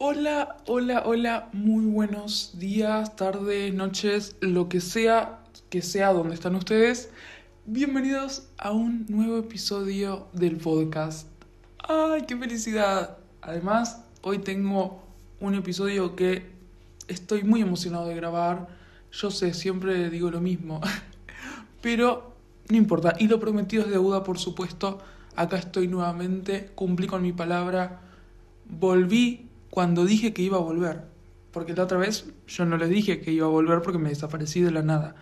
[0.00, 5.40] Hola, hola, hola, muy buenos días, tardes, noches, lo que sea
[5.70, 7.10] que sea donde están ustedes.
[7.66, 11.26] Bienvenidos a un nuevo episodio del podcast.
[11.78, 13.18] ¡Ay, qué felicidad!
[13.42, 15.02] Además, hoy tengo
[15.40, 16.48] un episodio que
[17.08, 18.68] estoy muy emocionado de grabar.
[19.10, 20.80] Yo sé, siempre digo lo mismo,
[21.82, 22.36] pero
[22.68, 23.16] no importa.
[23.18, 25.00] Y lo prometido es deuda, por supuesto.
[25.34, 28.00] Acá estoy nuevamente, cumplí con mi palabra,
[28.64, 31.04] volví cuando dije que iba a volver.
[31.52, 34.60] Porque la otra vez yo no les dije que iba a volver porque me desaparecí
[34.60, 35.14] de la nada.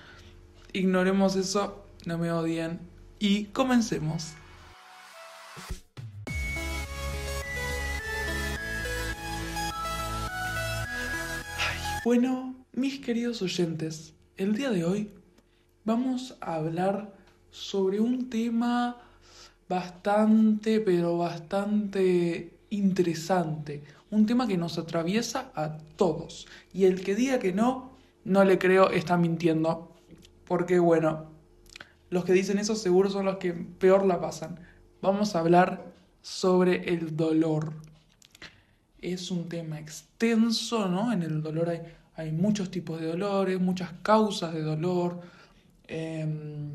[0.73, 2.80] Ignoremos eso, no me odien
[3.19, 4.34] y comencemos.
[12.06, 15.11] bueno, mis queridos oyentes, el día de hoy
[15.84, 17.12] vamos a hablar
[17.51, 18.97] sobre un tema
[19.69, 23.83] bastante, pero bastante interesante.
[24.10, 26.47] Un tema que nos atraviesa a todos.
[26.73, 27.92] Y el que diga que no,
[28.25, 29.92] no le creo, está mintiendo.
[30.47, 31.27] Porque bueno,
[32.11, 34.61] los que dicen eso seguro son los que peor la pasan.
[35.03, 35.84] Vamos a hablar
[36.22, 37.72] sobre el dolor.
[39.00, 41.12] Es un tema extenso, ¿no?
[41.12, 41.83] En el dolor hay,
[42.14, 45.20] hay muchos tipos de dolores, muchas causas de dolor.
[45.88, 46.70] Em,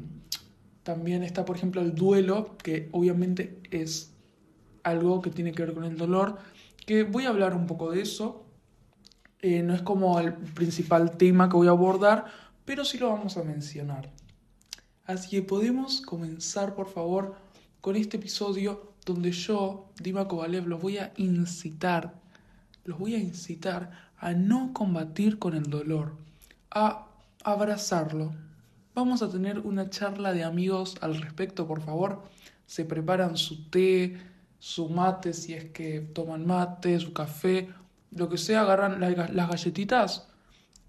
[0.83, 4.13] también está, por ejemplo, el duelo, que obviamente es
[4.83, 6.37] algo que tiene que ver con el dolor,
[6.85, 8.45] que voy a hablar un poco de eso.
[9.39, 12.25] Eh, no es como el principal tema que voy a abordar,
[12.65, 14.11] pero sí lo vamos a mencionar.
[15.05, 17.35] Así que podemos comenzar, por favor,
[17.81, 22.13] con este episodio donde yo, Dima Kovalev, los voy a incitar,
[22.85, 26.15] los voy a incitar a no combatir con el dolor,
[26.69, 27.07] a
[27.43, 28.33] abrazarlo,
[28.93, 32.23] Vamos a tener una charla de amigos al respecto, por favor.
[32.65, 34.17] Se preparan su té,
[34.61, 37.69] su mate, si es que toman mate, su café,
[38.11, 40.27] lo que sea, agarran las galletitas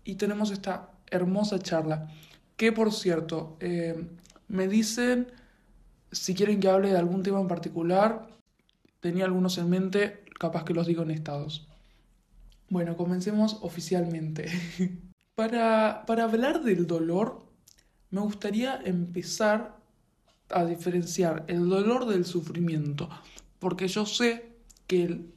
[0.05, 2.11] y tenemos esta hermosa charla.
[2.59, 4.09] Que por cierto, eh,
[4.49, 5.33] me dicen
[6.11, 8.29] si quieren que hable de algún tema en particular.
[9.01, 11.67] Tenía algunos en mente, capaz que los digo en estados.
[12.69, 14.51] Bueno, comencemos oficialmente.
[15.35, 17.43] para, para hablar del dolor,
[18.11, 19.81] me gustaría empezar
[20.51, 23.09] a diferenciar el dolor del sufrimiento,
[23.63, 24.57] porque yo sé
[24.89, 25.33] que el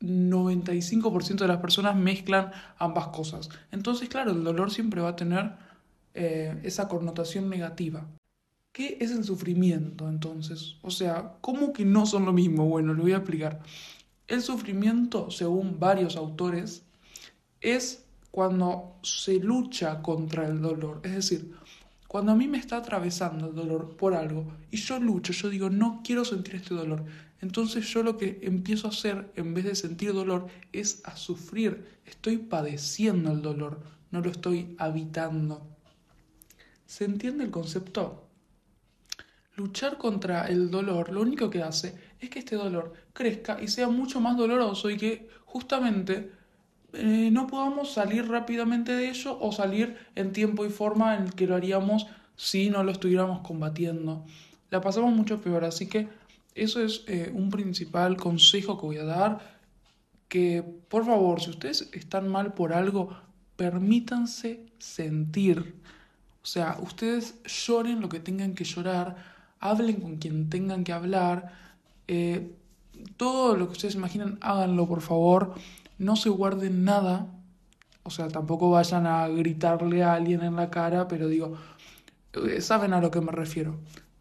[0.00, 3.48] 95% de las personas mezclan ambas cosas.
[3.70, 5.52] Entonces, claro, el dolor siempre va a tener
[6.14, 8.08] eh, esa connotación negativa.
[8.72, 10.78] ¿Qué es el sufrimiento entonces?
[10.82, 12.66] O sea, ¿cómo que no son lo mismo?
[12.66, 13.60] Bueno, lo voy a explicar.
[14.26, 16.82] El sufrimiento, según varios autores,
[17.60, 21.02] es cuando se lucha contra el dolor.
[21.04, 21.54] Es decir,
[22.08, 25.70] cuando a mí me está atravesando el dolor por algo y yo lucho, yo digo,
[25.70, 27.04] no quiero sentir este dolor.
[27.40, 32.00] Entonces yo lo que empiezo a hacer en vez de sentir dolor es a sufrir.
[32.04, 33.80] Estoy padeciendo el dolor,
[34.10, 35.66] no lo estoy habitando.
[36.86, 38.26] ¿Se entiende el concepto?
[39.56, 43.88] Luchar contra el dolor lo único que hace es que este dolor crezca y sea
[43.88, 46.32] mucho más doloroso y que justamente
[46.92, 51.34] eh, no podamos salir rápidamente de ello o salir en tiempo y forma en el
[51.34, 54.24] que lo haríamos si no lo estuviéramos combatiendo.
[54.70, 56.08] La pasamos mucho peor, así que
[56.62, 59.58] eso es eh, un principal consejo que voy a dar,
[60.28, 63.16] que por favor, si ustedes están mal por algo,
[63.56, 65.74] permítanse sentir.
[66.42, 69.16] O sea, ustedes lloren lo que tengan que llorar,
[69.60, 71.52] hablen con quien tengan que hablar,
[72.08, 72.52] eh,
[73.16, 75.54] todo lo que ustedes imaginan, háganlo por favor
[76.00, 77.26] no se guarden nada,
[78.04, 81.58] o sea, tampoco vayan a gritarle a alguien en la cara, pero digo,
[82.32, 83.78] eh, saben a lo que me refiero,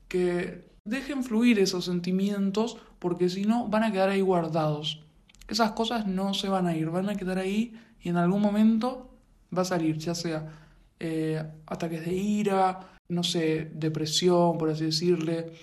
[0.09, 5.01] que dejen fluir esos sentimientos porque si no van a quedar ahí guardados.
[5.47, 9.09] Esas cosas no se van a ir, van a quedar ahí y en algún momento
[9.55, 10.47] va a salir, ya sea
[10.99, 15.53] eh, ataques de ira, no sé, depresión, por así decirle,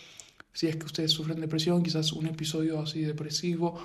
[0.53, 3.78] si es que ustedes sufren depresión, quizás un episodio así depresivo,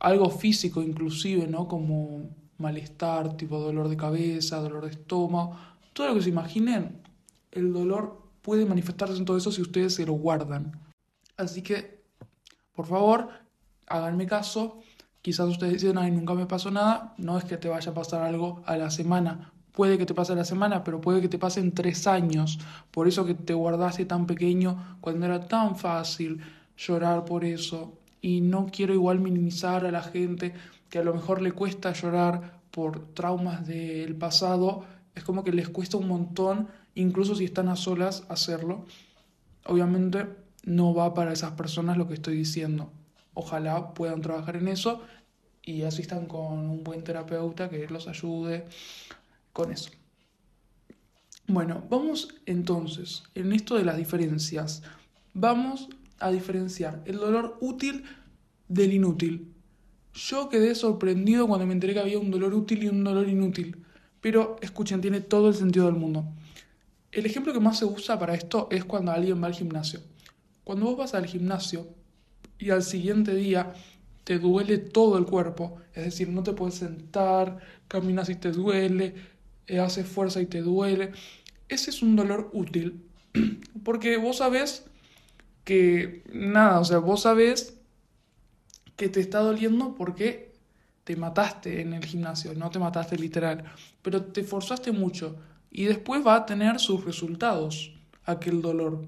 [0.00, 1.68] algo físico inclusive, ¿no?
[1.68, 5.56] Como malestar, tipo dolor de cabeza, dolor de estómago,
[5.92, 7.00] todo lo que se imaginen,
[7.52, 10.72] el dolor puede manifestarse en todo eso si ustedes se lo guardan.
[11.36, 12.00] Así que,
[12.74, 13.28] por favor,
[13.86, 14.80] háganme caso.
[15.20, 17.12] Quizás ustedes dicen, ay, nunca me pasó nada.
[17.18, 19.52] No es que te vaya a pasar algo a la semana.
[19.72, 22.58] Puede que te pase a la semana, pero puede que te pase en tres años.
[22.90, 26.40] Por eso que te guardaste tan pequeño cuando era tan fácil
[26.74, 30.54] llorar por eso y no quiero igual minimizar a la gente
[30.88, 35.68] que a lo mejor le cuesta llorar por traumas del pasado, es como que les
[35.68, 36.68] cuesta un montón,
[36.98, 38.84] incluso si están a solas, hacerlo.
[39.64, 40.26] Obviamente
[40.64, 42.92] no va para esas personas lo que estoy diciendo.
[43.34, 45.02] Ojalá puedan trabajar en eso
[45.62, 48.64] y asistan con un buen terapeuta que los ayude
[49.52, 49.90] con eso.
[51.46, 54.82] Bueno, vamos entonces, en esto de las diferencias,
[55.34, 58.04] vamos a diferenciar el dolor útil
[58.66, 59.54] del inútil.
[60.14, 63.76] Yo quedé sorprendido cuando me enteré que había un dolor útil y un dolor inútil,
[64.20, 66.26] pero escuchen, tiene todo el sentido del mundo.
[67.10, 70.00] El ejemplo que más se usa para esto es cuando alguien va al gimnasio.
[70.64, 71.88] Cuando vos vas al gimnasio
[72.58, 73.72] y al siguiente día
[74.24, 77.58] te duele todo el cuerpo, es decir, no te puedes sentar,
[77.88, 79.14] caminas y te duele,
[79.66, 81.12] eh, haces fuerza y te duele,
[81.68, 83.02] ese es un dolor útil,
[83.84, 84.84] porque vos sabés
[85.64, 87.78] que nada, o sea, vos sabés
[88.96, 90.52] que te está doliendo porque
[91.04, 93.64] te mataste en el gimnasio, no te mataste literal,
[94.02, 95.36] pero te forzaste mucho
[95.70, 97.92] y después va a tener sus resultados
[98.24, 99.06] aquel dolor.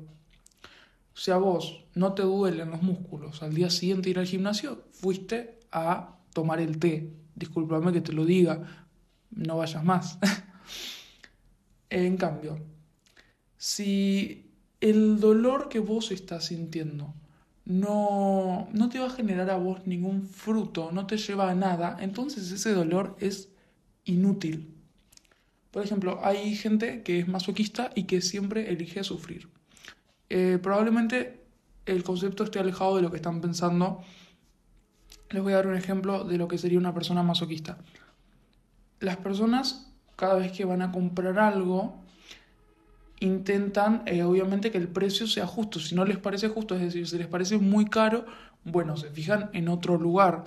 [1.15, 5.59] Si a vos no te duelen los músculos al día siguiente ir al gimnasio, fuiste
[5.73, 7.13] a tomar el té.
[7.35, 8.87] Discúlpame que te lo diga,
[9.31, 10.19] no vayas más.
[11.91, 12.59] en cambio,
[13.57, 17.15] si el dolor que vos estás sintiendo
[17.65, 21.97] no, no te va a generar a vos ningún fruto, no te lleva a nada,
[22.01, 23.51] entonces ese dolor es
[24.05, 24.80] inútil.
[25.71, 29.49] Por ejemplo, hay gente que es masoquista y que siempre elige sufrir.
[30.29, 31.41] Eh, probablemente
[31.87, 34.03] el concepto esté alejado de lo que están pensando.
[35.31, 37.79] Les voy a dar un ejemplo de lo que sería una persona masoquista.
[38.99, 42.01] Las personas, cada vez que van a comprar algo,
[43.21, 45.79] intentan, eh, obviamente, que el precio sea justo.
[45.79, 48.27] Si no les parece justo, es decir, si les parece muy caro,
[48.65, 50.45] bueno, se fijan en otro lugar.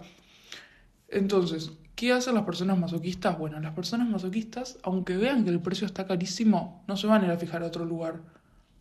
[1.08, 3.38] Entonces, ¿Qué hacen las personas masoquistas?
[3.38, 7.26] Bueno, las personas masoquistas, aunque vean que el precio está carísimo, no se van a
[7.26, 8.22] ir a fijar a otro lugar.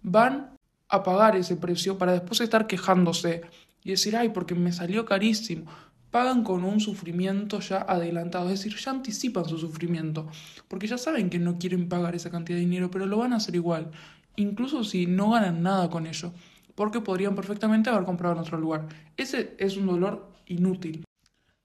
[0.02, 0.56] Van
[0.88, 3.42] a pagar ese precio para después estar quejándose
[3.84, 5.66] y decir, ay, porque me salió carísimo.
[6.10, 10.28] Pagan con un sufrimiento ya adelantado, es decir, ya anticipan su sufrimiento,
[10.68, 13.36] porque ya saben que no quieren pagar esa cantidad de dinero, pero lo van a
[13.36, 13.90] hacer igual,
[14.36, 16.32] incluso si no ganan nada con ello,
[16.74, 18.88] porque podrían perfectamente haber comprado en otro lugar.
[19.16, 21.04] Ese es un dolor inútil.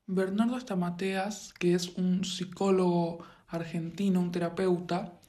[0.07, 3.19] Bernardo Stamateas, que es un psicólogo
[3.49, 5.19] argentino, un terapeuta,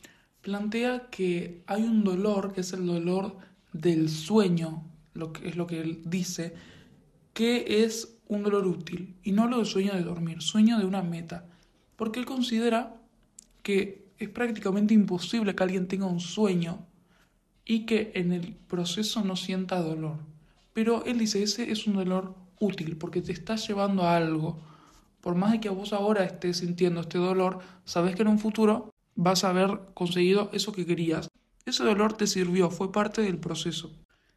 [0.41, 3.37] plantea que hay un dolor, que es el dolor
[3.73, 4.85] del sueño,
[5.15, 6.55] lo que es lo que él dice,
[7.35, 9.17] que es un dolor útil.
[9.25, 11.47] Y no lo del sueño de dormir, sueño de una meta.
[11.97, 12.95] Porque él considera
[13.65, 16.87] que es prácticamente imposible que alguien tenga un sueño
[17.65, 20.19] y que en el proceso no sienta dolor.
[20.73, 24.68] Pero él dice, ese es un dolor útil porque te está llevando a algo.
[25.29, 28.95] Por más de que vos ahora estés sintiendo este dolor, sabes que en un futuro
[29.15, 31.29] vas a haber conseguido eso que querías.
[31.67, 33.95] Ese dolor te sirvió, fue parte del proceso.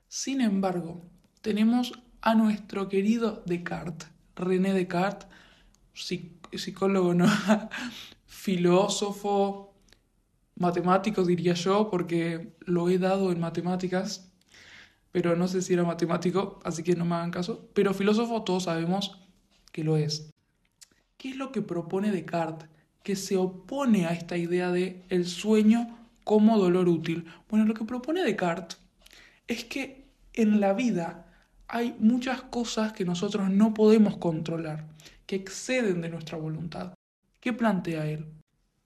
[0.09, 1.05] Sin embargo,
[1.39, 5.29] tenemos a nuestro querido Descartes, René Descartes,
[5.93, 7.25] psicólogo, ¿no?
[8.25, 9.73] filósofo,
[10.55, 14.29] matemático diría yo, porque lo he dado en matemáticas,
[15.13, 17.69] pero no sé si era matemático, así que no me hagan caso.
[17.73, 19.21] Pero filósofo todos sabemos
[19.71, 20.31] que lo es.
[21.21, 22.67] ¿Qué es lo que propone Descartes?
[23.03, 27.25] Que se opone a esta idea de el sueño como dolor útil.
[27.47, 28.79] Bueno, lo que propone Descartes
[29.47, 31.27] es que en la vida
[31.67, 34.87] hay muchas cosas que nosotros no podemos controlar,
[35.27, 36.95] que exceden de nuestra voluntad.
[37.39, 38.25] ¿Qué plantea él?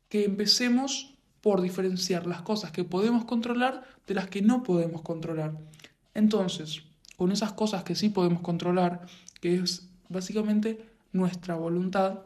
[0.10, 5.58] Que empecemos por diferenciar las cosas que podemos controlar de las que no podemos controlar.
[6.14, 6.84] Entonces,
[7.16, 9.06] con esas cosas que sí podemos controlar,
[9.40, 12.25] que es básicamente nuestra voluntad,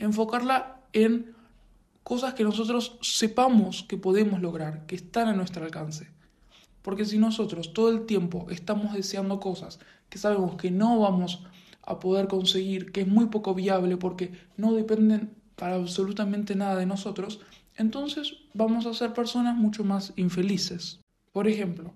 [0.00, 1.34] enfocarla en
[2.02, 6.08] cosas que nosotros sepamos que podemos lograr, que están a nuestro alcance.
[6.82, 9.78] Porque si nosotros todo el tiempo estamos deseando cosas
[10.08, 11.44] que sabemos que no vamos
[11.82, 16.86] a poder conseguir, que es muy poco viable porque no dependen para absolutamente nada de
[16.86, 17.40] nosotros,
[17.76, 21.00] entonces vamos a ser personas mucho más infelices.
[21.32, 21.92] Por ejemplo,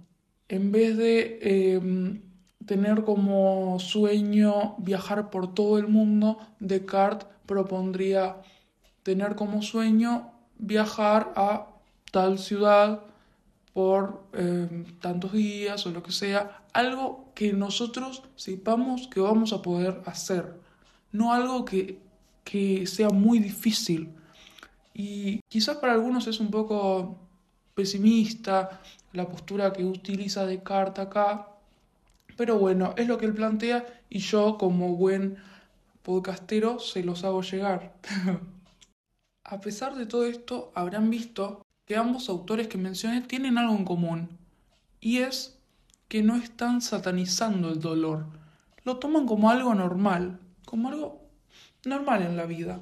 [0.49, 2.23] en vez de em,
[2.67, 8.37] tener como sueño viajar por todo el mundo, Descartes propondría
[9.03, 11.67] tener como sueño viajar a
[12.11, 13.03] tal ciudad
[13.73, 19.63] por em, tantos días o lo que sea, algo que nosotros sepamos que vamos a
[19.63, 20.61] poder hacer,
[21.13, 21.99] no algo que,
[22.45, 24.11] que sea muy difícil.
[24.95, 27.19] Y quizás para algunos es un poco
[27.75, 28.81] pesimista
[29.13, 31.49] la postura que utiliza Descartes acá,
[32.37, 35.37] pero bueno, es lo que él plantea y yo como buen
[36.03, 37.95] podcastero se los hago llegar.
[39.45, 43.85] A pesar de todo esto, habrán visto que ambos autores que mencioné tienen algo en
[43.85, 44.39] común,
[45.01, 45.59] y es
[46.09, 48.27] que no están satanizando el dolor,
[48.85, 51.29] lo toman como algo normal, como algo
[51.85, 52.81] normal en la vida,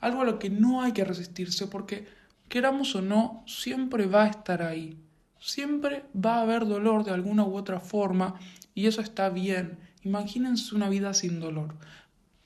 [0.00, 2.06] algo a lo que no hay que resistirse porque,
[2.48, 4.98] queramos o no, siempre va a estar ahí,
[5.38, 8.38] siempre va a haber dolor de alguna u otra forma
[8.78, 9.76] y eso está bien.
[10.04, 11.74] Imagínense una vida sin dolor.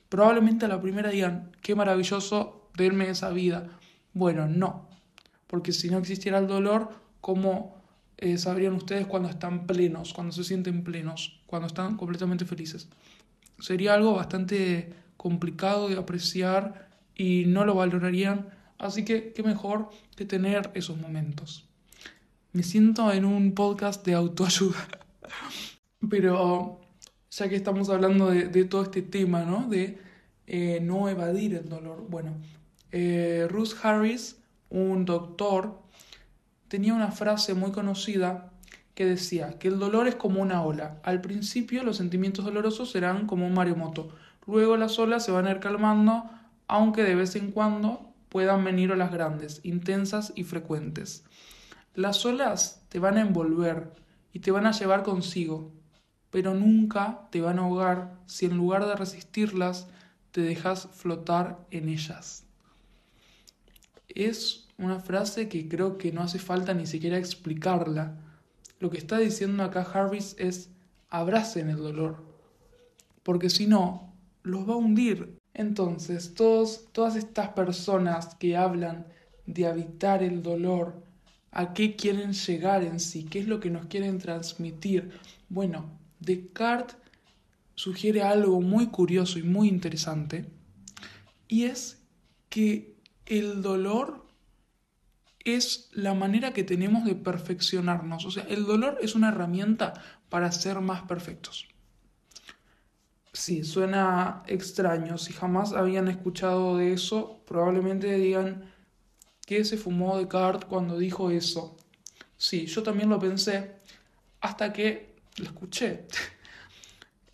[0.09, 3.69] Probablemente a la primera digan, qué maravilloso denme esa vida.
[4.15, 4.89] Bueno, no,
[5.45, 6.89] porque si no existiera el dolor,
[7.21, 7.75] ¿cómo
[8.17, 12.89] eh, sabrían ustedes cuando están plenos, cuando se sienten plenos, cuando están completamente felices?
[13.59, 18.49] Sería algo bastante complicado de apreciar y no lo valorarían,
[18.79, 21.67] así que qué mejor que tener esos momentos.
[22.53, 24.87] Me siento en un podcast de autoayuda,
[26.09, 26.79] pero
[27.31, 29.67] ya que estamos hablando de, todo este tema, ¿no?
[29.67, 29.97] De
[30.47, 32.05] eh, no evadir el dolor.
[32.09, 32.33] Bueno,
[32.91, 34.37] eh, Ruth Harris,
[34.69, 35.79] un doctor,
[36.67, 38.51] tenía una frase muy conocida
[38.93, 40.99] que decía que el dolor es como una ola.
[41.03, 44.09] Al principio los sentimientos dolorosos serán como un maremoto.
[44.45, 46.29] Luego las olas se van a ir calmando,
[46.67, 51.23] aunque de vez en cuando puedan venir olas grandes, intensas y frecuentes.
[51.95, 53.91] Las olas te van a envolver
[54.33, 55.71] y te van a llevar consigo,
[56.33, 59.87] pero nunca te van a ahogar si en lugar de resistirlas
[60.31, 62.43] te dejas flotar en ellas.
[64.07, 68.17] Es una frase que creo que no hace falta ni siquiera explicarla.
[68.79, 70.71] Lo que está diciendo acá Harris es
[71.11, 72.25] abracen el dolor,
[73.21, 74.11] porque si no,
[74.41, 75.37] los va a hundir.
[75.53, 79.05] Entonces, todos, todas estas personas que hablan
[79.45, 81.03] de evitar el dolor,
[81.51, 83.23] ¿a qué quieren llegar en sí?
[83.23, 85.11] ¿Qué es lo que nos quieren transmitir?
[85.47, 86.97] Bueno, Descartes
[87.75, 90.45] sugiere algo muy curioso y muy interesante,
[91.47, 92.03] y es
[92.49, 94.25] que el dolor
[95.43, 98.25] es la manera que tenemos de perfeccionarnos.
[98.25, 99.93] O sea, el dolor es una herramienta
[100.29, 101.67] para ser más perfectos.
[103.33, 105.17] Sí, suena extraño.
[105.17, 108.71] Si jamás habían escuchado de eso, probablemente digan
[109.45, 111.75] que se fumó Descartes cuando dijo eso.
[112.37, 113.75] Sí, yo también lo pensé
[114.39, 116.05] hasta que lo escuché.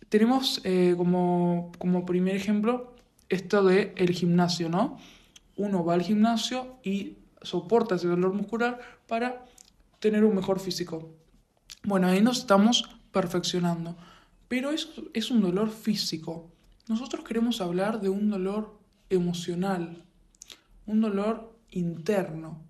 [0.08, 2.94] Tenemos eh, como, como primer ejemplo
[3.28, 4.98] esto de el gimnasio, ¿no?
[5.56, 9.44] Uno va al gimnasio y soporta ese dolor muscular para
[10.00, 11.14] tener un mejor físico.
[11.84, 13.96] Bueno, ahí nos estamos perfeccionando.
[14.48, 16.50] Pero eso es un dolor físico.
[16.88, 20.04] Nosotros queremos hablar de un dolor emocional,
[20.86, 22.64] un dolor interno.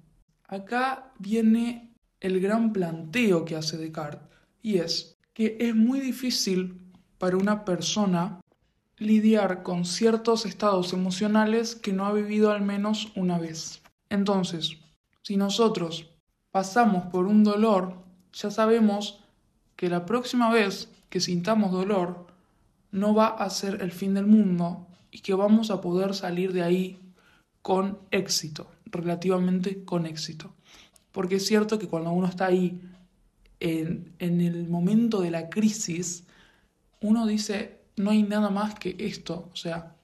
[0.47, 4.29] Acá viene el gran planteo que hace Descartes,
[4.63, 8.43] y es, que es muy difícil para una persona
[8.99, 13.81] lidiar con ciertos estados emocionales que no ha vivido al menos una vez.
[14.11, 14.77] Entonces,
[15.23, 16.11] si nosotros
[16.51, 18.05] pasamos por un dolor,
[18.35, 19.25] ya sabemos
[19.77, 22.27] que la próxima vez que sintamos dolor
[22.91, 26.65] no va a ser el fin del mundo y que vamos a poder salir de
[26.65, 27.01] ahí
[27.63, 30.53] con éxito, relativamente con éxito.
[31.13, 32.79] Porque es cierto que cuando uno está ahí
[33.61, 36.25] en, el momento de la crisis,
[37.01, 39.95] uno dice, no hay nada más que esto, o sea,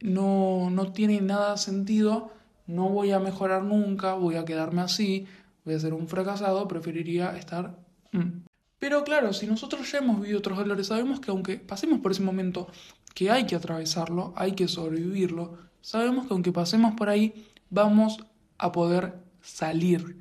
[0.00, 2.32] no, no tiene nada sentido,
[2.66, 5.26] no voy a mejorar nunca, voy a quedarme así,
[5.64, 7.78] voy a ser un fracasado, preferiría estar...
[8.12, 8.42] Mm.
[8.78, 12.22] Pero claro, si nosotros ya hemos vivido otros dolores, sabemos que aunque pasemos por ese
[12.22, 12.66] momento,
[13.14, 18.18] que hay que atravesarlo, hay que sobrevivirlo, sabemos que aunque pasemos por ahí, vamos
[18.58, 20.18] a poder salir.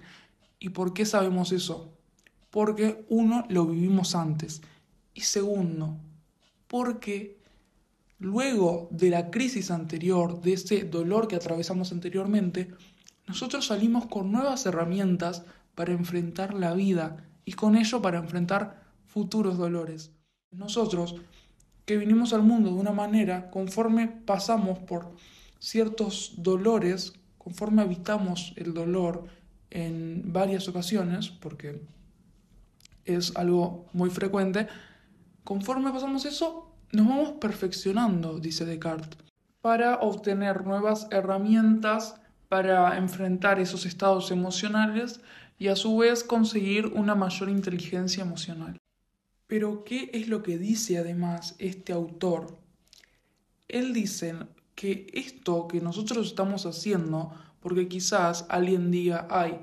[0.60, 1.91] ¿Y por qué sabemos eso?
[2.51, 4.62] Porque uno, lo vivimos antes
[5.13, 5.98] y segundo,
[6.67, 7.39] porque
[8.20, 12.70] luego de la crisis anterior, de ese dolor que atravesamos anteriormente,
[13.27, 15.43] nosotros salimos con nuevas herramientas
[15.74, 20.12] para enfrentar la vida y con ello para enfrentar futuros dolores.
[20.51, 21.15] Nosotros,
[21.86, 25.15] que vinimos al mundo de una manera, conforme pasamos por
[25.60, 29.25] ciertos dolores, conforme habitamos el dolor
[29.70, 31.81] en varias ocasiones, porque
[33.05, 34.67] es algo muy frecuente,
[35.43, 39.17] conforme pasamos eso, nos vamos perfeccionando, dice Descartes,
[39.62, 42.15] para obtener nuevas herramientas
[42.51, 45.22] para enfrentar esos estados emocionales
[45.58, 48.77] y a su vez conseguir una mayor inteligencia emocional.
[49.48, 52.58] Pero, ¿qué es lo que dice además este autor?
[53.70, 54.36] Él dice
[54.75, 57.31] que esto que nosotros estamos haciendo,
[57.62, 59.58] porque quizás alguien diga, ay,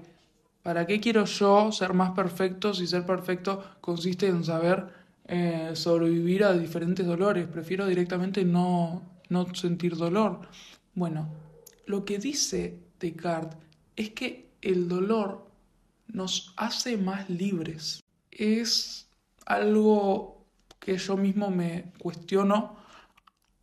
[0.68, 4.92] ¿Para qué quiero yo ser más perfecto si ser perfecto consiste en saber
[5.26, 7.48] eh, sobrevivir a diferentes dolores?
[7.48, 10.40] Prefiero directamente no, no sentir dolor.
[10.92, 11.30] Bueno,
[11.87, 13.58] lo que dice Descartes
[13.96, 15.48] es que el dolor
[16.06, 18.04] nos hace más libres.
[18.30, 19.08] Es
[19.46, 20.44] algo
[20.78, 22.76] que yo mismo me cuestiono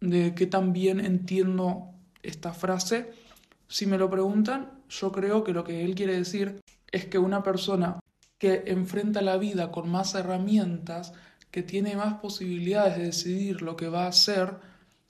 [0.01, 1.91] de qué tan bien entiendo
[2.23, 3.13] esta frase.
[3.67, 6.63] Si me lo preguntan, yo creo que lo que él quiere decir
[6.95, 7.99] es que una persona
[8.37, 11.11] que enfrenta la vida con más herramientas,
[11.51, 14.55] que tiene más posibilidades de decidir lo que va a hacer,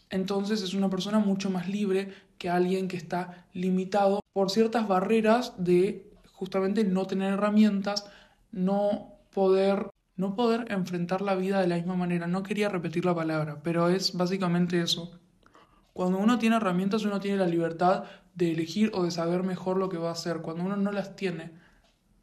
[0.10, 5.54] entonces es una persona mucho más libre que alguien que está limitado por ciertas barreras
[5.60, 8.10] de justamente no tener herramientas,
[8.52, 12.26] no poder no poder enfrentar la vida de la misma manera.
[12.26, 15.20] No quería repetir la palabra, pero es básicamente eso.
[15.94, 19.90] Cuando uno tiene herramientas, uno tiene la libertad de elegir o de saber mejor lo
[19.90, 20.42] que va a hacer.
[20.42, 21.52] Cuando uno no las tiene,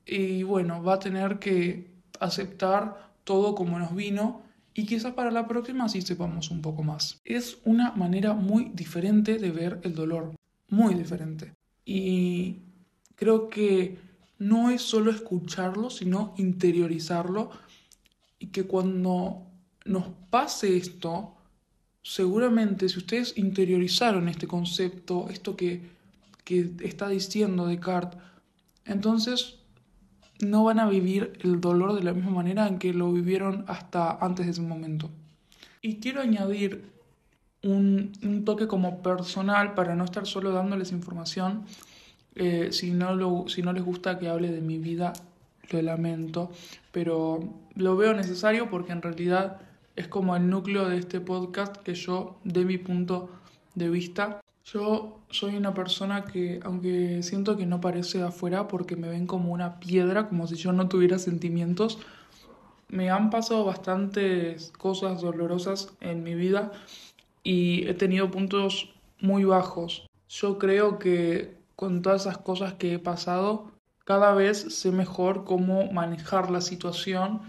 [0.07, 1.91] y bueno, va a tener que
[2.21, 4.43] aceptar todo como nos vino
[4.75, 7.21] y quizás para la próxima sí sepamos un poco más.
[7.25, 10.35] Es una manera muy diferente de ver el dolor,
[10.69, 11.55] muy diferente.
[11.85, 12.61] Y
[13.17, 13.99] creo que
[14.39, 17.51] no es solo escucharlo, sino interiorizarlo
[18.39, 19.47] y que cuando
[19.85, 21.35] nos pase esto,
[22.03, 25.83] seguramente si ustedes interiorizaron este concepto, esto que,
[26.45, 28.19] que está diciendo Descartes,
[28.85, 29.62] entonces
[30.43, 34.11] no van a vivir el dolor de la misma manera en que lo vivieron hasta
[34.21, 35.09] antes de ese momento.
[35.81, 36.85] Y quiero añadir
[37.63, 41.65] un, toque como personal para no estar solo dándoles información.
[42.35, 45.13] Eh, si, no lo, si no les gusta que hable de mi vida,
[45.71, 46.51] lo lamento,
[46.91, 47.41] pero
[47.77, 49.61] lo veo necesario porque en realidad
[49.95, 53.31] es como el núcleo de este podcast que yo, de mi punto
[53.75, 59.09] de vista, yo soy una persona que, aunque siento que no parece afuera porque me
[59.09, 61.99] ven como una piedra, como si yo no tuviera sentimientos,
[62.89, 66.73] me han pasado bastantes cosas dolorosas en mi vida
[67.43, 70.07] y he tenido puntos muy bajos.
[70.29, 73.73] Yo creo que con todas esas cosas que he pasado,
[74.05, 77.41] cada vez sé mejor cómo manejar la situación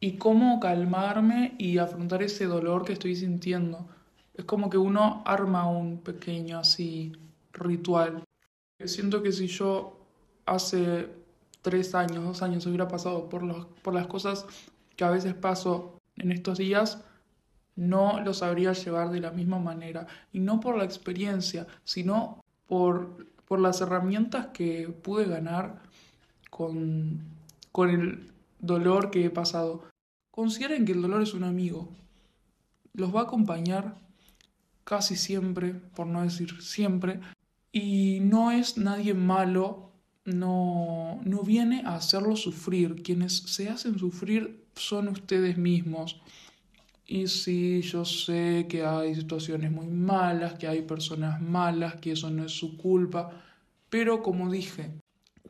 [0.00, 3.88] y cómo calmarme y afrontar ese dolor que estoy sintiendo.
[4.38, 7.12] Es como que uno arma un pequeño así
[7.52, 8.22] ritual.
[8.84, 9.98] Siento que si yo
[10.46, 11.08] hace
[11.60, 14.46] tres años, dos años hubiera pasado por, los, por las cosas
[14.94, 17.02] que a veces paso en estos días,
[17.74, 20.06] no lo sabría llevar de la misma manera.
[20.32, 25.82] Y no por la experiencia, sino por, por las herramientas que pude ganar
[26.48, 27.24] con,
[27.72, 29.82] con el dolor que he pasado.
[30.30, 31.88] Consideren que el dolor es un amigo.
[32.92, 33.96] Los va a acompañar
[34.88, 37.20] casi siempre, por no decir siempre,
[37.70, 39.92] y no es nadie malo,
[40.24, 46.22] no, no viene a hacerlo sufrir, quienes se hacen sufrir son ustedes mismos.
[47.06, 52.30] Y sí, yo sé que hay situaciones muy malas, que hay personas malas, que eso
[52.30, 53.30] no es su culpa,
[53.90, 54.90] pero como dije,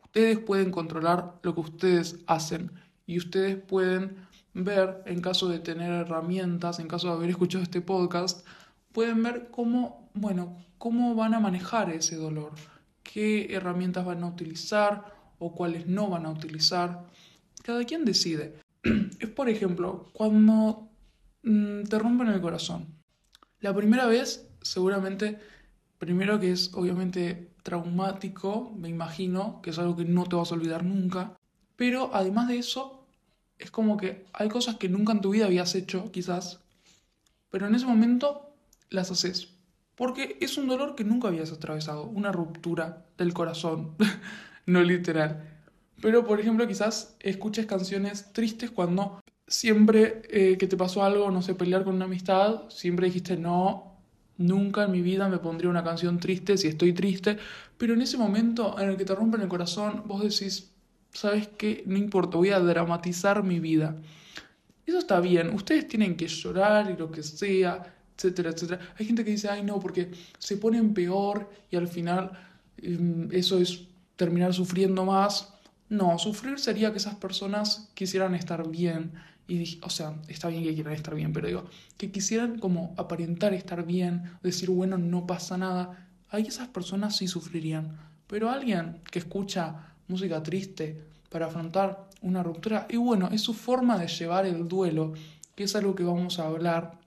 [0.03, 2.71] ustedes pueden controlar lo que ustedes hacen
[3.07, 4.17] y ustedes pueden
[4.53, 8.45] ver, en caso de tener herramientas, en caso de haber escuchado este podcast,
[8.91, 12.53] pueden ver cómo, bueno, cómo van a manejar ese dolor,
[13.03, 17.05] qué herramientas van a utilizar o cuáles no van a utilizar.
[17.63, 18.59] Cada quien decide.
[19.19, 20.89] Es por ejemplo, cuando
[21.43, 22.87] mm, te rompen el corazón.
[23.59, 25.37] La primera vez, seguramente,
[25.97, 30.55] primero que es obviamente traumático, me imagino, que es algo que no te vas a
[30.55, 31.37] olvidar nunca,
[31.75, 33.05] pero además de eso,
[33.57, 36.61] es como que hay cosas que nunca en tu vida habías hecho, quizás,
[37.49, 38.48] pero en ese momento
[38.89, 39.49] las haces.
[39.95, 43.95] Porque es un dolor que nunca habías atravesado, una ruptura del corazón,
[44.65, 45.59] no literal.
[46.01, 51.41] Pero, por ejemplo, quizás escuches canciones tristes cuando siempre eh, que te pasó algo, no
[51.41, 53.89] sé, pelear con una amistad, siempre dijiste, no,
[54.37, 57.37] nunca en mi vida me pondría una canción triste si estoy triste.
[57.77, 60.71] Pero en ese momento en el que te rompen el corazón, vos decís,
[61.11, 61.83] ¿sabes qué?
[61.85, 63.97] No importa, voy a dramatizar mi vida.
[64.85, 68.79] Eso está bien, ustedes tienen que llorar y lo que sea, etcétera, etcétera.
[68.97, 72.31] Hay gente que dice, ay no, porque se ponen peor y al final
[72.77, 75.53] em, eso es terminar sufriendo más.
[75.87, 79.13] No, sufrir sería que esas personas quisieran estar bien.
[79.47, 81.65] Y, o sea, está bien que quieran estar bien, pero digo,
[81.97, 86.07] que quisieran como aparentar estar bien, decir, bueno, no pasa nada.
[86.29, 87.97] Ahí esas personas sí sufrirían.
[88.27, 93.97] Pero alguien que escucha música triste para afrontar una ruptura, y bueno, es su forma
[93.97, 95.13] de llevar el duelo,
[95.55, 96.99] que es algo que vamos a hablar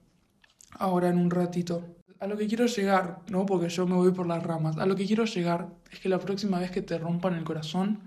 [0.83, 1.97] ahora en un ratito.
[2.19, 3.47] A lo que quiero llegar, ¿no?
[3.47, 4.77] Porque yo me voy por las ramas.
[4.79, 8.01] A lo que quiero llegar es que la próxima vez que te rompan el corazón,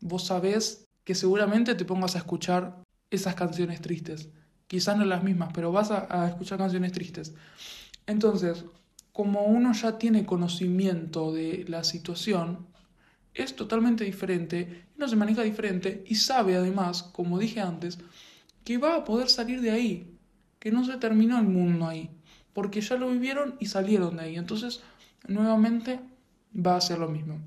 [0.00, 4.28] vos sabés que seguramente te pongas a escuchar esas canciones tristes.
[4.66, 7.34] Quizás no las mismas, pero vas a, escuchar canciones tristes.
[8.06, 8.64] Entonces,
[9.12, 12.66] como uno ya tiene conocimiento de la situación,
[13.34, 17.98] es totalmente diferente, no se maneja diferente y sabe además, como dije antes,
[18.64, 20.15] que va a poder salir de ahí,
[20.66, 22.10] que no se terminó el mundo ahí.
[22.52, 24.36] porque ya lo vivieron y salieron de ahí.
[24.36, 24.80] Entonces,
[25.28, 26.00] nuevamente
[26.52, 27.38] va a ser lo mismo.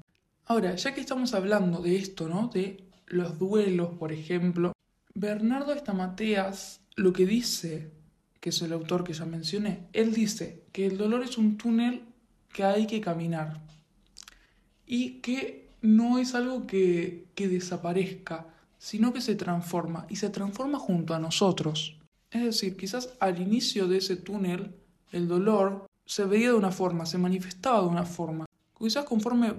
[0.45, 2.47] Ahora, ya que estamos hablando de esto, ¿no?
[2.47, 4.71] De los duelos, por ejemplo,
[5.15, 7.91] Bernardo Estamateas lo que dice,
[8.39, 12.03] que es el autor que ya mencioné, él dice que el dolor es un túnel
[12.53, 13.59] que hay que caminar
[14.85, 20.79] y que no es algo que, que desaparezca, sino que se transforma y se transforma
[20.79, 21.98] junto a nosotros.
[22.31, 24.75] Es decir, quizás al inicio de ese túnel
[25.11, 28.45] el dolor se veía de una forma, se manifestaba de una forma.
[28.77, 29.53] Quizás conforme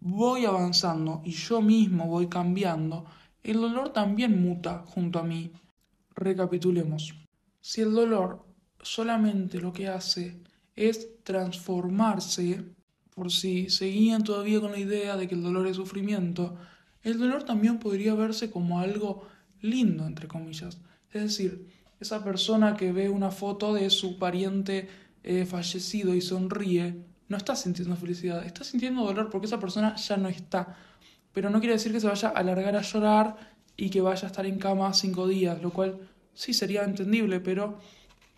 [0.00, 3.06] voy avanzando y yo mismo voy cambiando,
[3.42, 5.52] el dolor también muta junto a mí.
[6.14, 7.14] Recapitulemos.
[7.60, 8.44] Si el dolor
[8.80, 10.40] solamente lo que hace
[10.76, 12.64] es transformarse,
[13.14, 16.56] por si seguían todavía con la idea de que el dolor es sufrimiento,
[17.02, 19.26] el dolor también podría verse como algo
[19.60, 20.78] lindo, entre comillas.
[21.12, 21.68] Es decir,
[22.02, 24.88] esa persona que ve una foto de su pariente
[25.24, 30.16] eh, fallecido y sonríe, no está sintiendo felicidad, está sintiendo dolor porque esa persona ya
[30.16, 30.76] no está.
[31.32, 33.36] Pero no quiere decir que se vaya a alargar a llorar
[33.76, 36.00] y que vaya a estar en cama cinco días, lo cual
[36.34, 37.78] sí sería entendible, pero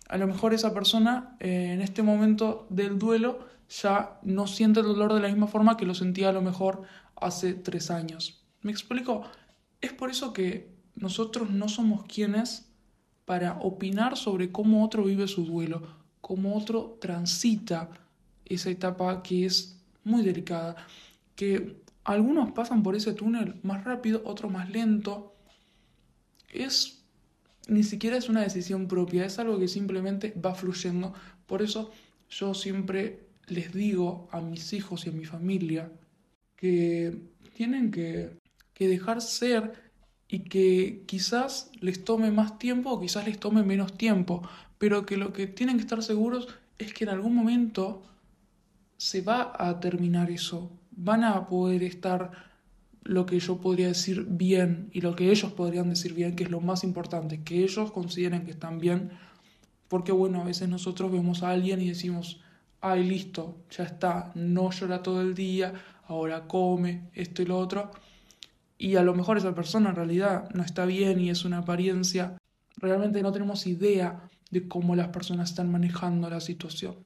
[0.07, 4.85] a lo mejor esa persona eh, en este momento del duelo ya no siente el
[4.85, 6.83] dolor de la misma forma que lo sentía a lo mejor
[7.15, 8.45] hace tres años.
[8.61, 9.23] ¿Me explico?
[9.81, 12.71] Es por eso que nosotros no somos quienes
[13.25, 15.81] para opinar sobre cómo otro vive su duelo,
[16.21, 17.89] cómo otro transita
[18.45, 20.75] esa etapa que es muy delicada,
[21.35, 25.33] que algunos pasan por ese túnel más rápido, otros más lento.
[26.49, 27.03] Es
[27.67, 31.13] ni siquiera es una decisión propia, es algo que simplemente va fluyendo.
[31.47, 31.91] Por eso
[32.29, 35.91] yo siempre les digo a mis hijos y a mi familia
[36.55, 37.17] que
[37.55, 38.37] tienen que,
[38.73, 39.84] que dejar ser
[40.27, 44.41] y que quizás les tome más tiempo o quizás les tome menos tiempo,
[44.77, 48.03] pero que lo que tienen que estar seguros es que en algún momento
[48.97, 50.71] se va a terminar eso.
[50.91, 52.31] Van a poder estar
[53.03, 56.49] lo que yo podría decir bien y lo que ellos podrían decir bien, que es
[56.49, 59.11] lo más importante, que ellos consideren que están bien,
[59.87, 62.41] porque bueno, a veces nosotros vemos a alguien y decimos,
[62.81, 65.73] ay, listo, ya está, no llora todo el día,
[66.07, 67.91] ahora come, esto y lo otro,
[68.77, 72.37] y a lo mejor esa persona en realidad no está bien y es una apariencia,
[72.77, 77.05] realmente no tenemos idea de cómo las personas están manejando la situación.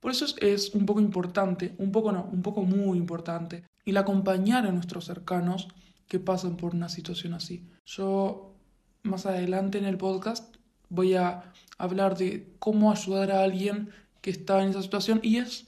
[0.00, 4.66] Por eso es, un poco importante, un poco no, un poco muy importante, el acompañar
[4.66, 5.68] a nuestros cercanos
[6.06, 7.68] que pasan por una situación así.
[7.84, 8.54] Yo
[9.02, 10.56] más adelante en el podcast
[10.88, 15.66] voy a hablar de cómo ayudar a alguien que está en esa situación y es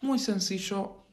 [0.00, 1.04] muy sencillo,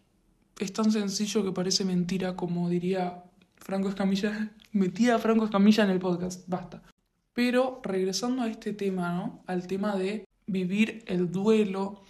[0.59, 3.23] es tan sencillo que parece mentira como diría
[3.59, 6.81] Franco Escamilla, metía a Franco Escamilla en el podcast, basta.
[7.33, 9.43] Pero regresando a este tema, ¿no?
[9.45, 12.03] Al tema de vivir el duelo,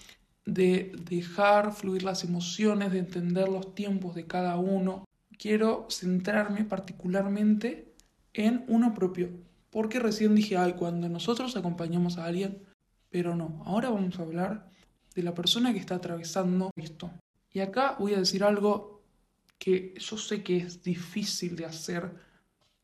[0.45, 5.05] de dejar fluir las emociones, de entender los tiempos de cada uno,
[5.37, 7.93] quiero centrarme particularmente
[8.33, 9.29] en uno propio.
[9.69, 12.63] Porque recién dije, ay, cuando nosotros acompañamos a alguien,
[13.09, 14.69] pero no, ahora vamos a hablar
[15.15, 17.11] de la persona que está atravesando esto.
[17.51, 18.98] Y acá voy a decir algo
[19.59, 22.15] que yo sé que es difícil de hacer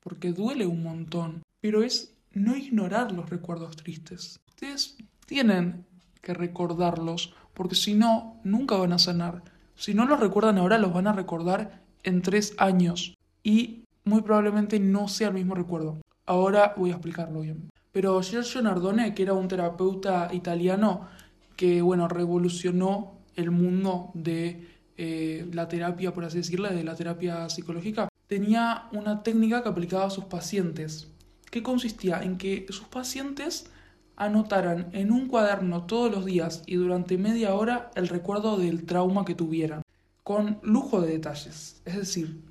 [0.01, 4.39] porque duele un montón, pero es no ignorar los recuerdos tristes.
[4.49, 5.85] Ustedes tienen
[6.21, 9.43] que recordarlos porque si no, nunca van a sanar.
[9.75, 14.79] Si no los recuerdan ahora, los van a recordar en tres años y muy probablemente
[14.79, 15.97] no sea el mismo recuerdo.
[16.25, 17.69] Ahora voy a explicarlo bien.
[17.91, 21.07] Pero Giorgio Nardone, que era un terapeuta italiano
[21.55, 27.49] que, bueno, revolucionó el mundo de eh, la terapia, por así decirlo, de la terapia
[27.49, 31.07] psicológica, tenía una técnica que aplicaba a sus pacientes,
[31.51, 33.69] que consistía en que sus pacientes
[34.15, 39.25] anotaran en un cuaderno todos los días y durante media hora el recuerdo del trauma
[39.25, 39.81] que tuvieran,
[40.23, 41.81] con lujo de detalles.
[41.85, 42.41] Es decir,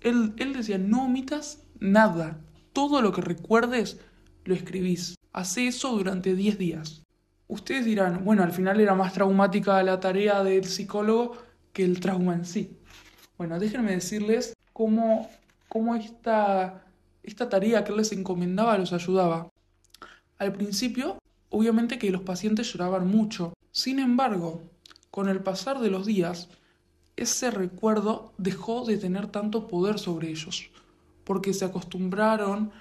[0.00, 2.40] él, él decía, no omitas nada,
[2.72, 4.00] todo lo que recuerdes
[4.44, 5.14] lo escribís.
[5.32, 7.02] Hace eso durante 10 días.
[7.48, 11.36] Ustedes dirán, bueno, al final era más traumática la tarea del psicólogo
[11.72, 12.76] que el trauma en sí.
[13.38, 15.30] Bueno, déjenme decirles cómo,
[15.68, 16.84] cómo esta,
[17.22, 19.48] esta tarea que les encomendaba los ayudaba.
[20.38, 21.18] Al principio,
[21.50, 23.54] obviamente que los pacientes lloraban mucho.
[23.70, 24.62] Sin embargo,
[25.10, 26.48] con el pasar de los días,
[27.16, 30.70] ese recuerdo dejó de tener tanto poder sobre ellos,
[31.24, 32.72] porque se acostumbraron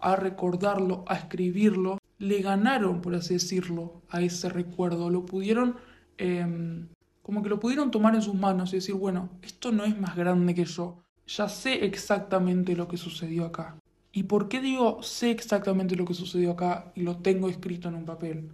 [0.00, 5.76] a recordarlo, a escribirlo, le ganaron, por así decirlo, a ese recuerdo, lo pudieron,
[6.18, 6.88] em,
[7.24, 10.14] como que lo pudieron tomar en sus manos y decir, bueno, esto no es más
[10.14, 13.78] grande que yo, ya sé exactamente lo que sucedió acá.
[14.12, 17.94] ¿Y por qué digo sé exactamente lo que sucedió acá y lo tengo escrito en
[17.94, 18.50] un papel?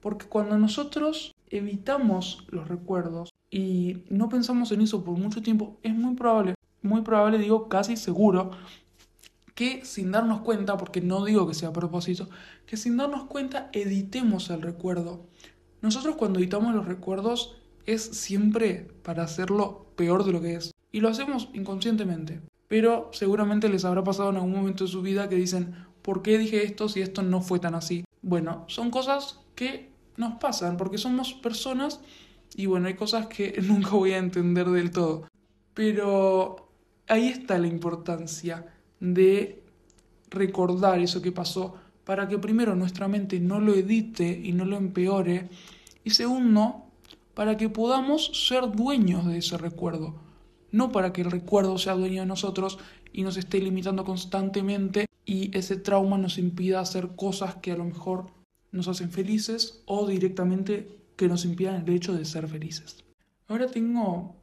[0.00, 5.94] Porque cuando nosotros evitamos los recuerdos y no pensamos en eso por mucho tiempo, es
[5.94, 8.52] muy probable, muy probable, digo casi seguro,
[9.54, 12.30] que sin darnos cuenta, porque no digo que sea a propósito,
[12.64, 15.26] que sin darnos cuenta editemos el recuerdo.
[15.82, 20.72] Nosotros cuando editamos los recuerdos es siempre para hacerlo peor de lo que es.
[20.90, 22.40] Y lo hacemos inconscientemente.
[22.68, 26.38] Pero seguramente les habrá pasado en algún momento de su vida que dicen, ¿por qué
[26.38, 28.04] dije esto si esto no fue tan así?
[28.22, 32.00] Bueno, son cosas que nos pasan porque somos personas
[32.54, 35.28] y bueno, hay cosas que nunca voy a entender del todo.
[35.74, 36.70] Pero
[37.08, 38.66] ahí está la importancia
[39.00, 39.62] de
[40.30, 44.76] recordar eso que pasó para que primero nuestra mente no lo edite y no lo
[44.76, 45.48] empeore
[46.04, 46.81] y segundo,
[47.34, 50.14] para que podamos ser dueños de ese recuerdo,
[50.70, 52.78] no para que el recuerdo sea dueño de nosotros
[53.12, 57.84] y nos esté limitando constantemente y ese trauma nos impida hacer cosas que a lo
[57.84, 58.26] mejor
[58.70, 63.04] nos hacen felices o directamente que nos impidan el hecho de ser felices.
[63.48, 64.36] Ahora tengo,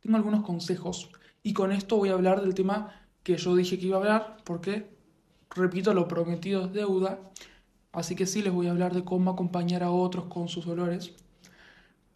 [0.00, 1.10] tengo algunos consejos
[1.42, 4.36] y con esto voy a hablar del tema que yo dije que iba a hablar
[4.44, 4.88] porque,
[5.50, 7.20] repito, lo prometido es deuda,
[7.92, 11.14] así que sí les voy a hablar de cómo acompañar a otros con sus dolores.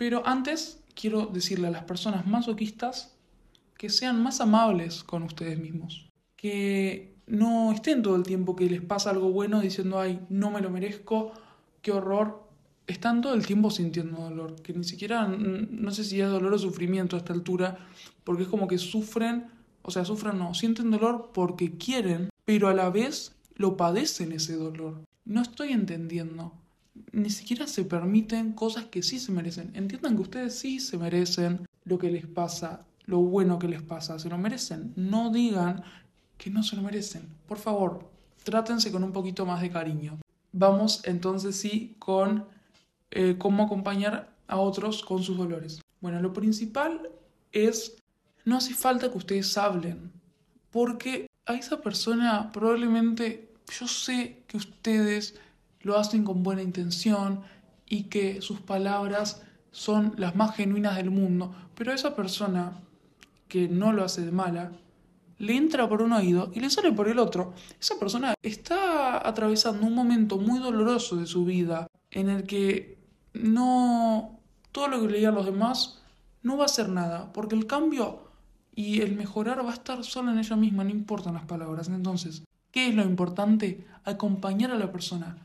[0.02, 3.14] Pero antes quiero decirle a las personas masoquistas
[3.78, 8.82] que sean más amables con ustedes mismos, que no estén todo el tiempo que les
[8.82, 11.30] pasa algo bueno diciendo, ay, no me lo merezco,
[11.82, 12.48] qué horror.
[12.88, 16.58] Están todo el tiempo sintiendo dolor, que ni siquiera, no sé si es dolor o
[16.58, 17.78] sufrimiento a esta altura,
[18.24, 22.74] porque es como que sufren o sea, sufren no, sienten dolor porque quieren, pero a
[22.74, 25.04] la vez lo padecen ese dolor.
[25.24, 26.54] No estoy entendiendo.
[27.12, 29.70] Ni siquiera se permiten cosas que sí se merecen.
[29.74, 34.18] Entiendan que ustedes sí se merecen lo que les pasa, lo bueno que les pasa,
[34.18, 34.92] se lo merecen.
[34.96, 35.82] No digan
[36.38, 37.28] que no se lo merecen.
[37.46, 38.10] Por favor,
[38.44, 40.18] trátense con un poquito más de cariño.
[40.52, 42.46] Vamos entonces sí con
[43.10, 45.80] eh, cómo acompañar a otros con sus dolores.
[46.00, 47.10] Bueno, lo principal
[47.52, 47.96] es
[48.44, 50.10] no hace falta que ustedes hablen,
[50.70, 55.34] porque a esa persona probablemente yo sé que ustedes
[55.82, 57.42] lo hacen con buena intención
[57.88, 62.80] y que sus palabras son las más genuinas del mundo, pero esa persona
[63.48, 64.72] que no lo hace de mala,
[65.38, 67.52] le entra por un oído y le sale por el otro.
[67.80, 72.98] Esa persona está atravesando un momento muy doloroso de su vida en el que
[73.34, 74.38] no
[74.70, 76.02] todo lo que le digan los demás
[76.42, 78.30] no va a ser nada, porque el cambio
[78.74, 81.88] y el mejorar va a estar solo en ella misma, no importan las palabras.
[81.88, 83.86] Entonces, ¿qué es lo importante?
[84.04, 85.36] Acompañar a la persona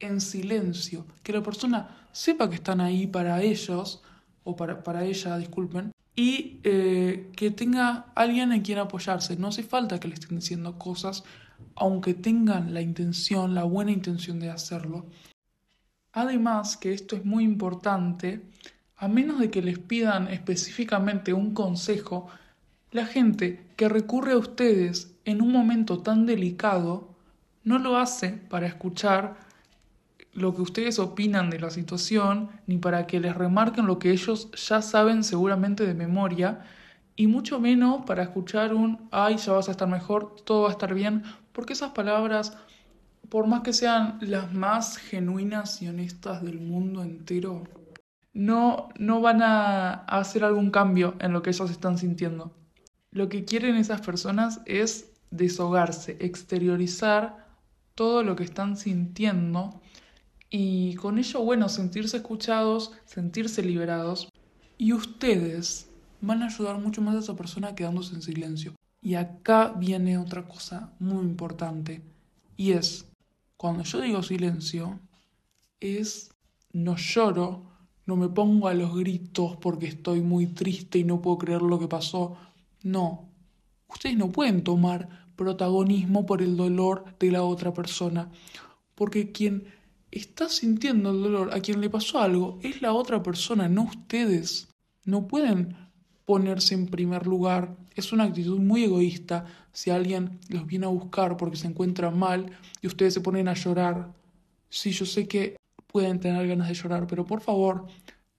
[0.00, 4.02] en silencio, que la persona sepa que están ahí para ellos,
[4.44, 9.36] o para, para ella, disculpen, y eh, que tenga alguien en quien apoyarse.
[9.36, 11.22] No hace falta que le estén diciendo cosas,
[11.76, 15.06] aunque tengan la intención, la buena intención de hacerlo.
[16.12, 18.42] Además, que esto es muy importante,
[18.96, 22.28] a menos de que les pidan específicamente un consejo,
[22.90, 27.14] la gente que recurre a ustedes en un momento tan delicado
[27.62, 29.36] no lo hace para escuchar
[30.38, 34.50] lo que ustedes opinan de la situación, ni para que les remarquen lo que ellos
[34.52, 36.64] ya saben seguramente de memoria,
[37.16, 40.72] y mucho menos para escuchar un, ay, ya vas a estar mejor, todo va a
[40.72, 42.56] estar bien, porque esas palabras,
[43.28, 47.64] por más que sean las más genuinas y honestas del mundo entero,
[48.32, 52.54] no, no van a hacer algún cambio en lo que ellos están sintiendo.
[53.10, 57.48] Lo que quieren esas personas es deshogarse, exteriorizar
[57.94, 59.80] todo lo que están sintiendo
[60.50, 64.28] y con ello, bueno, sentirse escuchados, sentirse liberados.
[64.78, 68.74] Y ustedes van a ayudar mucho más a esa persona quedándose en silencio.
[69.02, 72.02] Y acá viene otra cosa muy importante.
[72.56, 73.06] Y es,
[73.56, 74.98] cuando yo digo silencio,
[75.80, 76.30] es
[76.72, 77.64] no lloro,
[78.06, 81.78] no me pongo a los gritos porque estoy muy triste y no puedo creer lo
[81.78, 82.36] que pasó,
[82.82, 83.28] no,
[83.88, 88.30] ustedes no pueden tomar protagonismo por el dolor de la otra persona,
[88.94, 89.66] porque quien
[90.10, 94.68] está sintiendo el dolor, a quien le pasó algo, es la otra persona, no ustedes.
[95.04, 95.76] No pueden
[96.24, 97.76] ponerse en primer lugar.
[97.94, 102.50] Es una actitud muy egoísta si alguien los viene a buscar porque se encuentra mal
[102.82, 104.12] y ustedes se ponen a llorar.
[104.68, 107.86] Sí, yo sé que pueden tener ganas de llorar, pero por favor,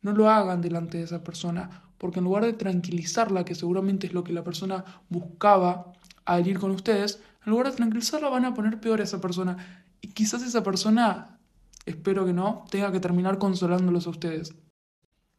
[0.01, 4.13] no lo hagan delante de esa persona porque en lugar de tranquilizarla, que seguramente es
[4.13, 5.93] lo que la persona buscaba
[6.25, 9.83] al ir con ustedes, en lugar de tranquilizarla van a poner peor a esa persona.
[10.01, 11.38] Y quizás esa persona,
[11.85, 14.55] espero que no, tenga que terminar consolándolos a ustedes.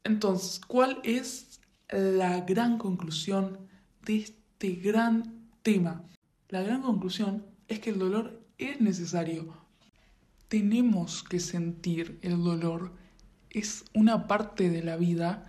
[0.05, 3.59] Entonces, ¿cuál es la gran conclusión
[4.05, 6.05] de este gran tema?
[6.49, 9.57] La gran conclusión es que el dolor es necesario.
[10.49, 12.93] tenemos que sentir el dolor.
[13.51, 15.47] Es una parte de la vida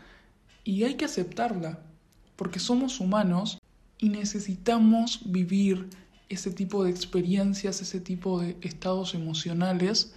[0.63, 1.79] y hay que aceptarla,
[2.35, 3.59] porque somos humanos
[3.97, 5.89] y necesitamos vivir
[6.29, 10.13] ese tipo de experiencias, ese tipo de estados emocionales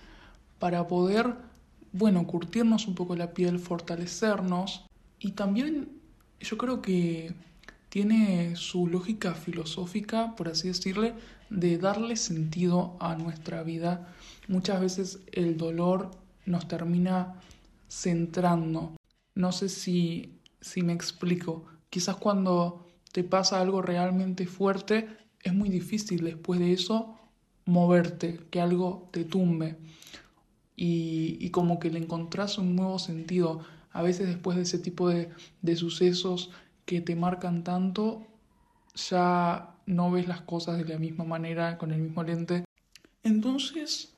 [0.65, 1.35] para poder,
[1.93, 4.87] bueno, curtirnos un poco la piel, fortalecernos
[5.19, 5.91] y también
[6.41, 7.35] yo creo que
[7.91, 11.13] tiene su lógica filosófica, por así decirle,
[11.51, 14.09] de darle sentido a nuestra vida.
[14.49, 16.13] Muchas veces el dolor
[16.47, 17.35] nos termina
[17.91, 18.97] centrando.
[19.35, 21.67] No sé si, si me explico.
[21.91, 25.09] Quizás cuando te pasa algo realmente fuerte,
[25.43, 27.19] es muy difícil después de eso
[27.67, 29.77] moverte, que algo te tumbe.
[30.77, 33.61] Y, como que le encontrás un nuevo sentido.
[33.93, 35.31] A veces después de ese tipo de,
[35.63, 36.51] de sucesos
[36.85, 38.27] que te marcan tanto,
[38.95, 42.65] ya no ves las cosas de la misma manera, con el mismo lente.
[43.23, 44.15] Entonces,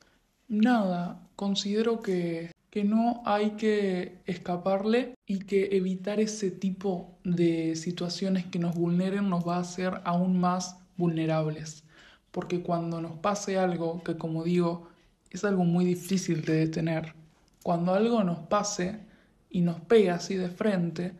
[0.47, 8.45] nada, considero que, que no hay que escaparle y que evitar ese tipo de situaciones
[8.45, 11.83] que nos vulneren nos va a hacer aún más vulnerables.
[12.31, 14.89] Porque cuando nos pase algo que, como digo,
[15.31, 17.13] es algo muy difícil de detener,
[17.63, 18.99] cuando algo nos pase
[19.49, 21.13] y nos pega así de frente,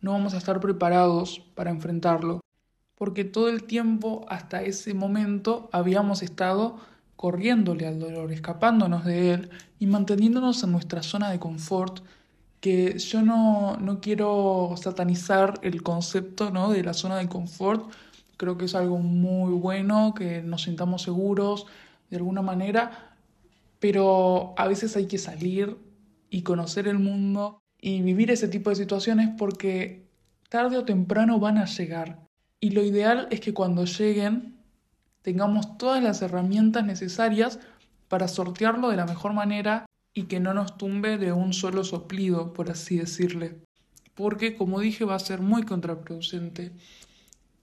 [0.00, 2.40] no vamos a estar preparados para enfrentarlo,
[2.96, 6.78] porque todo el tiempo hasta ese momento habíamos estado
[7.16, 12.00] corriéndole al dolor, escapándonos de él y manteniéndonos en nuestra zona de confort,
[12.60, 16.70] que yo no, no quiero satanizar el concepto ¿no?
[16.70, 17.90] de la zona de confort,
[18.36, 21.66] creo que es algo muy bueno, que nos sintamos seguros
[22.10, 23.05] de alguna manera,
[23.78, 25.76] pero a veces hay que salir
[26.30, 30.06] y conocer el mundo y vivir ese tipo de situaciones porque
[30.48, 32.26] tarde o temprano van a llegar.
[32.60, 34.56] Y lo ideal es que cuando lleguen
[35.22, 37.58] tengamos todas las herramientas necesarias
[38.08, 42.52] para sortearlo de la mejor manera y que no nos tumbe de un solo soplido,
[42.52, 43.60] por así decirle.
[44.14, 46.72] Porque, como dije, va a ser muy contraproducente.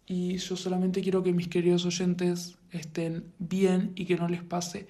[0.06, 4.88] Y yo solamente quiero que mis queridos oyentes estén bien y que no les pase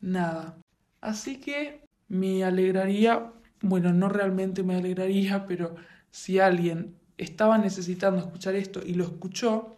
[0.00, 0.61] nada.
[1.02, 5.76] Así que me alegraría bueno, no realmente me alegraría, pero
[6.10, 9.76] si alguien estaba necesitando escuchar esto y lo escuchó,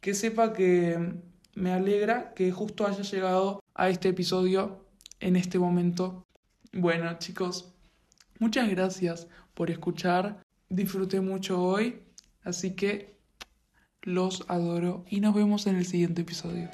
[0.00, 1.14] que sepa que
[1.54, 4.84] me alegra que justo haya llegado a este episodio
[5.20, 6.26] en este momento.
[6.72, 7.72] Bueno, chicos,
[8.40, 10.42] muchas gracias por escuchar.
[10.68, 12.00] Disfruté mucho hoy,
[12.42, 13.14] así que
[14.02, 16.68] los adoro y nos vemos en el siguiente episodio.